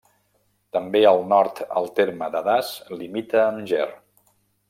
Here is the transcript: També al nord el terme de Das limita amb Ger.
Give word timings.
També 0.77 1.01
al 1.09 1.19
nord 1.33 1.61
el 1.81 1.91
terme 1.99 2.31
de 2.37 2.43
Das 2.49 2.73
limita 3.01 3.43
amb 3.45 3.65
Ger. 3.73 3.87